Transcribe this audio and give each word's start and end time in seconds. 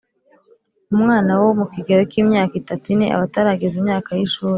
umwana 0.95 1.31
wo 1.41 1.49
mu 1.59 1.65
kigero 1.73 2.01
cy’imyaka 2.11 2.53
itatu 2.61 2.85
-ine, 2.89 3.05
aba 3.15 3.23
atarageza 3.29 3.75
imyaka 3.81 4.09
y’ishuri 4.17 4.49